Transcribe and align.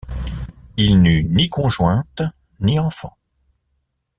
Il 0.77 0.99
n'eut 1.03 1.23
ni 1.25 1.47
conjointe, 1.47 2.23
ni 2.59 2.79
enfant. 2.79 3.15